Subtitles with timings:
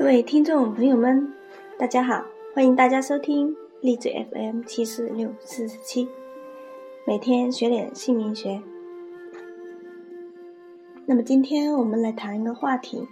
[0.00, 1.30] 各位听众朋友们，
[1.78, 2.24] 大家好，
[2.54, 6.08] 欢迎大家收听励志 FM 七四六四十七，
[7.06, 8.62] 每天学点姓名学。
[11.04, 13.06] 那么今天我们来谈一个话题：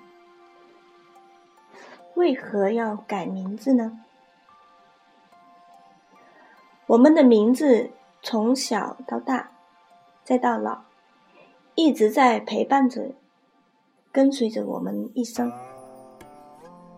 [2.15, 4.01] 为何要改名字呢？
[6.87, 7.91] 我们的名字
[8.23, 9.51] 从小到大，
[10.25, 10.85] 再到老，
[11.75, 13.11] 一直在陪伴着、
[14.11, 15.53] 跟随着我们一生。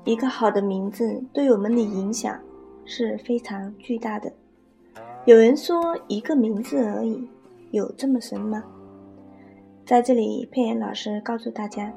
[0.05, 2.39] 一个好的名字对我们的影响
[2.85, 4.33] 是非常巨大的。
[5.27, 7.29] 有人说，一个名字而已，
[7.71, 8.65] 有这么神吗？
[9.85, 11.93] 在这里，佩妍老师告诉大家，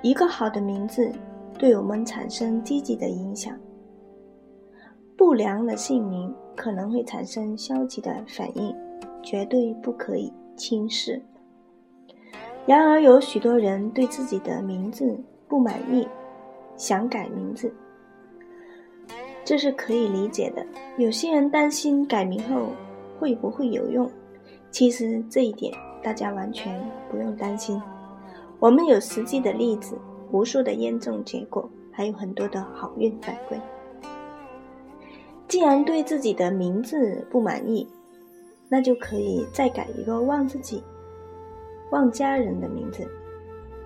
[0.00, 1.12] 一个好的名字
[1.58, 3.54] 对我们产生积极的影响，
[5.16, 8.74] 不良的姓名可能会产生消极的反应，
[9.22, 11.20] 绝对不可以轻视。
[12.64, 16.05] 然而，有许多人对自己的名字不满意。
[16.76, 17.72] 想改名字，
[19.44, 20.64] 这是可以理解的。
[20.98, 22.70] 有些人担心改名后
[23.18, 24.10] 会不会有用，
[24.70, 26.78] 其实这一点大家完全
[27.10, 27.80] 不用担心。
[28.58, 29.96] 我们有实际的例子，
[30.32, 33.58] 无数的验证结果，还有很多的好运反馈。
[35.48, 37.86] 既然对自己的名字不满意，
[38.68, 40.82] 那就可以再改一个旺自己、
[41.90, 43.06] 旺家人的名字。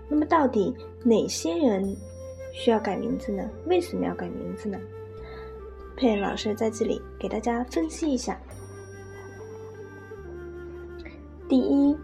[0.08, 0.74] 那么，到底
[1.04, 1.94] 哪些人？
[2.52, 3.42] 需要改名字呢？
[3.66, 4.78] 为什么要改名字呢？
[5.96, 8.38] 佩恩老师在这里给大家分析一下。
[11.48, 11.96] 第一，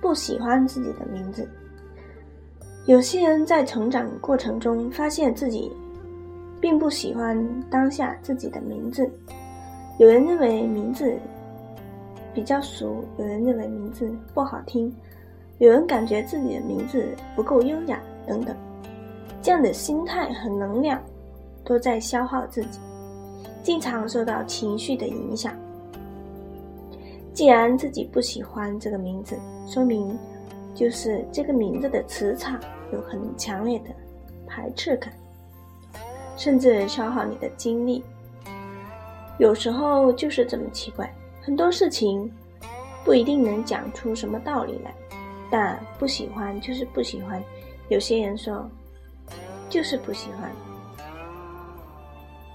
[0.00, 1.48] 不喜欢自己的名字。
[2.86, 5.72] 有些人在成长过程中发现自己
[6.60, 7.36] 并不喜欢
[7.70, 9.10] 当下自己的名字。
[9.98, 11.16] 有人认为名字
[12.34, 14.94] 比较俗，有人认为名字不好听，
[15.58, 18.56] 有人感觉自己的名字不够优雅，等等。
[19.44, 20.98] 这样的心态和能量
[21.66, 22.80] 都在消耗自己，
[23.62, 25.54] 经常受到情绪的影响。
[27.34, 30.18] 既然自己不喜欢这个名字，说明
[30.74, 32.58] 就是这个名字的磁场
[32.90, 33.90] 有很强烈的
[34.46, 35.12] 排斥感，
[36.38, 38.02] 甚至消耗你的精力。
[39.36, 42.32] 有时候就是这么奇怪，很多事情
[43.04, 44.94] 不一定能讲出什么道理来，
[45.50, 47.44] 但不喜欢就是不喜欢。
[47.90, 48.66] 有些人说。
[49.74, 50.52] 就是不喜欢，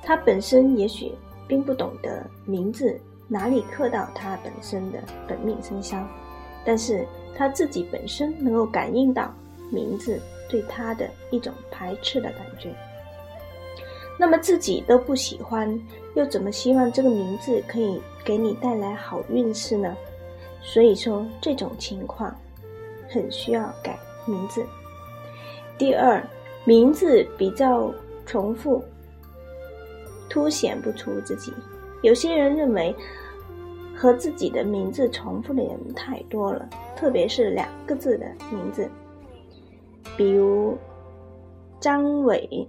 [0.02, 1.12] 他本身也许
[1.50, 2.98] 并不懂得名字
[3.28, 6.02] 哪里刻到他本身的本命生肖，
[6.64, 9.34] 但是他自己本身能够感应到
[9.70, 10.18] 名字
[10.50, 12.74] 对他的一种排斥的感觉。
[14.18, 15.78] 那么自己都不喜欢，
[16.16, 19.94] 又怎么希望这个名字可以给你带来好运势呢？
[20.62, 22.34] 所以说这种情况
[23.10, 24.66] 很需要改名字。
[25.78, 26.26] 第二。
[26.66, 27.92] 名字比较
[28.26, 28.84] 重复，
[30.30, 31.52] 凸显不出自己。
[32.04, 32.96] 有些人认为
[33.96, 38.88] 和自己的名字重复的人太多了，特别是两个字的名字，
[40.16, 40.78] 比如
[41.80, 42.68] 张伟，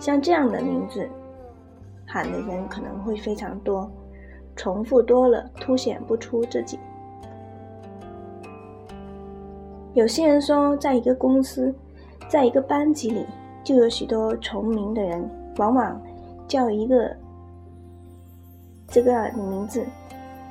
[0.00, 1.08] 像这样的名字
[2.04, 3.88] 喊的人可能会非常多，
[4.56, 6.78] 重复多了，凸显不出自己。
[9.94, 11.72] 有些人说，在一个公司。
[12.28, 13.24] 在一个班级里，
[13.64, 16.00] 就有许多重名的人，往往
[16.46, 17.16] 叫一个
[18.86, 19.82] 这个名字，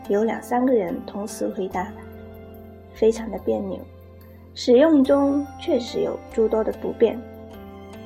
[0.09, 1.87] 有两三个人同时回答，
[2.93, 3.77] 非常的别扭。
[4.55, 7.19] 使用中确实有诸多的不便，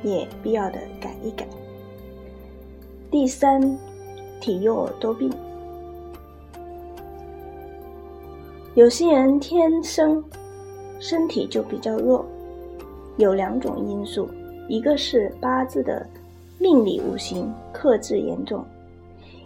[0.04, 1.48] 也必要的改一改。
[3.10, 3.78] 第三，
[4.42, 5.32] 体弱多病，
[8.74, 10.22] 有些人天生
[11.00, 12.26] 身体就比较弱。
[13.22, 14.28] 有两种因素，
[14.68, 16.10] 一个是八字的
[16.58, 18.66] 命理五行克制严重，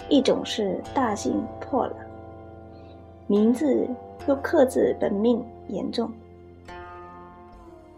[0.10, 1.98] 一种是大姓破了，
[3.28, 3.86] 名字
[4.30, 6.10] 又克制本命严重。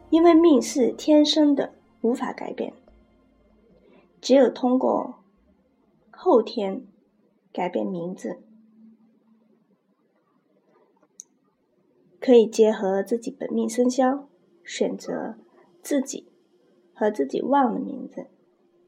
[0.09, 1.71] 因为命是天生的，
[2.01, 2.73] 无法改变，
[4.19, 5.19] 只有通过
[6.09, 6.81] 后天
[7.53, 8.39] 改变名字，
[12.19, 14.27] 可以结合自己本命生肖
[14.63, 15.35] 选择。
[15.87, 16.27] 自己
[16.93, 18.25] 和自己旺的名字，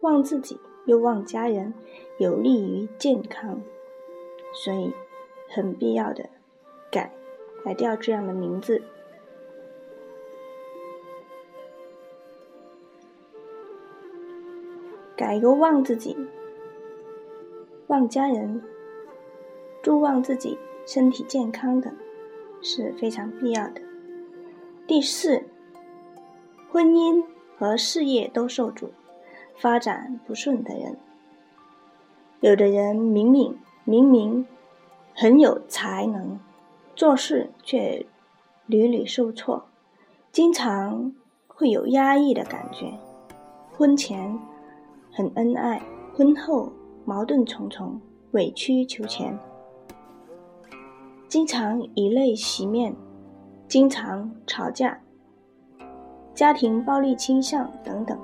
[0.02, 1.74] 旺自己又旺家人，
[2.18, 3.62] 有利于健康，
[4.54, 4.92] 所以
[5.48, 6.30] 很必要的
[6.92, 7.10] 改
[7.64, 8.82] 改掉这样的名字，
[15.16, 16.18] 改一个旺自己、
[17.88, 18.62] 旺家人、
[19.82, 21.94] 祝旺自己身体健康的，
[22.62, 23.82] 是非常必要的。
[24.86, 25.42] 第四。
[26.72, 27.24] 婚姻
[27.58, 28.92] 和事业都受阻、
[29.56, 30.98] 发展不顺的人。
[32.42, 34.46] 有的人明明明明
[35.16, 36.40] 很有才能，
[36.96, 38.06] 做事却
[38.68, 39.66] 屡屡受挫，
[40.32, 41.12] 经常
[41.48, 42.94] 会有压抑的感觉。
[43.76, 44.40] 婚前
[45.12, 45.82] 很恩爱，
[46.16, 46.72] 婚后
[47.04, 48.00] 矛盾重重，
[48.32, 49.38] 委曲求全，
[51.28, 52.96] 经常以泪洗面，
[53.68, 55.02] 经常吵架，
[56.40, 58.18] 家庭暴力倾向等等。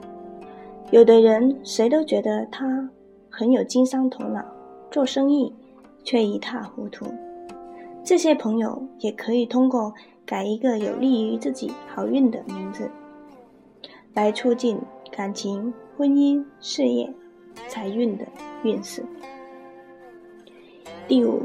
[0.90, 2.90] 有的人谁都觉得他。
[3.30, 4.42] 很有经商头脑，
[4.90, 5.54] 做生意
[6.06, 7.06] 却一塌糊涂。
[8.02, 9.94] 这些朋友也可以通过
[10.26, 12.90] 改一个有利于自己好运的名字，
[14.14, 14.80] 来促进
[15.12, 17.14] 感情、婚姻、事业、
[17.68, 18.26] 财运的
[18.64, 19.04] 运势。
[21.06, 21.42] 第五，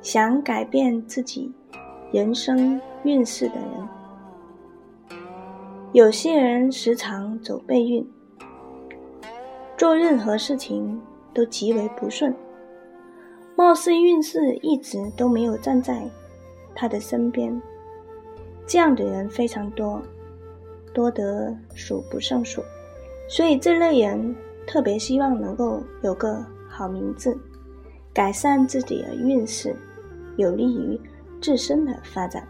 [0.00, 1.52] 想改变自己
[2.10, 3.86] 人生运势的人，
[5.92, 8.06] 有些人时常走背运。
[9.76, 11.00] 做任何事情
[11.32, 12.34] 都极为不顺，
[13.56, 16.06] 貌似运势一直都没有站在
[16.74, 17.58] 他的身边。
[18.66, 20.02] 这样的人非常多，
[20.92, 22.62] 多得数不胜数。
[23.26, 24.36] 所以这类人
[24.66, 27.34] 特别希望能够有个好名字，
[28.12, 29.74] 改善自己的运势，
[30.36, 31.00] 有利于
[31.40, 32.46] 自身的发展。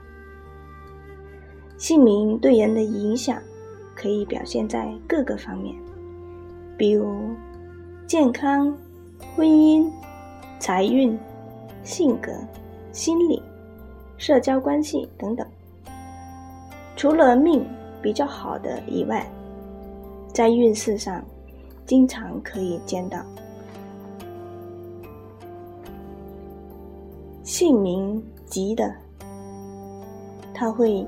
[1.78, 3.40] 姓名对人的影响
[3.94, 5.74] 可以表现在各个方面。
[6.76, 7.30] 比如
[8.06, 8.76] 健康、
[9.34, 9.88] 婚姻、
[10.58, 11.18] 财运、
[11.82, 12.32] 性格、
[12.92, 13.42] 心理、
[14.16, 15.46] 社交关系等等。
[16.96, 17.64] 除了命
[18.02, 19.24] 比较好的以外，
[20.32, 21.24] 在运势上
[21.86, 23.24] 经常可以见到
[27.44, 28.92] 姓名吉的，
[30.52, 31.06] 他会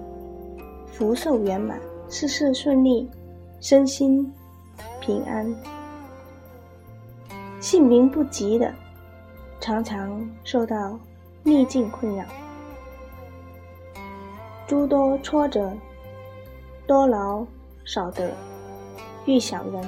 [1.01, 1.81] 福寿圆满，
[2.11, 3.09] 事事顺利，
[3.59, 4.31] 身心。
[5.01, 5.51] 平安，
[7.59, 8.71] 姓名不吉的，
[9.61, 11.01] 常常受到
[11.43, 12.25] 逆境困扰，
[14.67, 15.73] 诸多挫折，
[16.87, 17.47] 多劳
[17.87, 18.31] 少得，
[19.25, 19.83] 遇小人，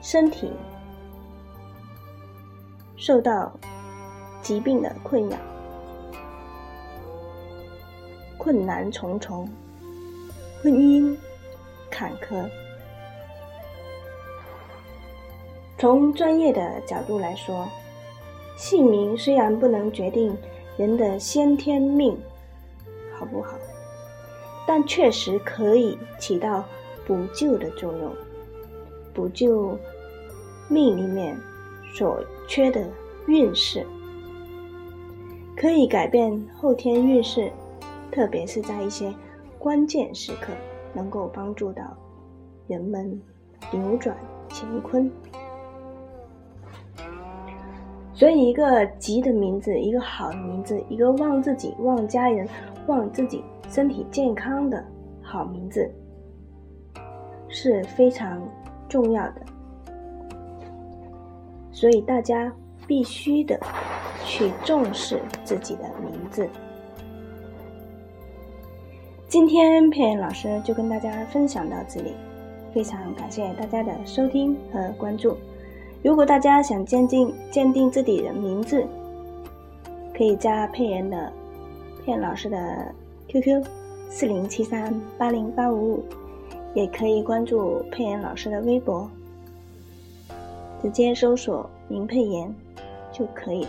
[0.00, 0.50] 身体
[2.96, 3.52] 受到
[4.40, 5.36] 疾病的困扰，
[8.38, 9.46] 困难重重，
[10.64, 11.14] 婚姻
[11.90, 12.48] 坎坷。
[15.76, 17.68] 从专业的角度来说，
[18.56, 20.34] 姓名虽然不能决定
[20.78, 22.18] 人的先天命
[23.12, 23.58] 好不好，
[24.66, 26.64] 但确实可以起到
[27.06, 28.10] 补救的作用，
[29.12, 29.78] 补救
[30.70, 31.38] 命里面
[31.92, 32.88] 所缺的
[33.26, 33.86] 运势，
[35.54, 37.52] 可以改变后天运势，
[38.10, 39.12] 特别是在一些
[39.64, 40.52] 关键时刻，
[40.92, 41.82] 能够帮助到
[42.66, 43.18] 人们
[43.72, 44.14] 扭转
[44.50, 45.10] 乾坤。
[48.12, 52.46] 所以，一个吉的名字，一个好的名字，一个旺自己、旺家人、
[52.88, 54.84] 旺自己身体健康的
[55.22, 55.90] 好名字，
[57.48, 58.46] 是非常
[58.86, 59.40] 重要的。
[61.72, 62.54] 所以，大家
[62.86, 63.58] 必须的
[64.26, 66.46] 去重视自己的名字。
[69.34, 72.12] 今天佩妍老师就跟大家分享到这里，
[72.72, 75.36] 非常感谢大家的收听和关注。
[76.04, 78.86] 如果大家想鉴定鉴定自己的名字，
[80.16, 81.32] 可以加佩妍的
[82.06, 82.94] 佩妍老师的
[83.26, 83.64] QQ
[84.08, 86.04] 四零七三八零八五五，
[86.72, 89.10] 也可以关注佩妍老师的微博，
[90.80, 92.54] 直接搜索“林佩妍”
[93.10, 93.66] 就可以。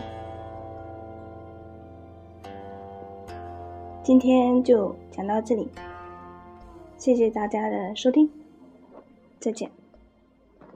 [4.06, 5.68] 今天就讲到这里，
[6.96, 8.30] 谢谢大家的收听，
[9.40, 9.72] 再见。